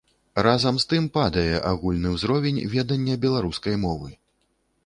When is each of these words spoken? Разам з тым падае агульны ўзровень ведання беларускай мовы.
Разам 0.45 0.77
з 0.83 0.87
тым 0.93 1.05
падае 1.17 1.59
агульны 1.73 2.13
ўзровень 2.15 2.59
ведання 2.75 3.21
беларускай 3.27 3.75
мовы. 3.85 4.09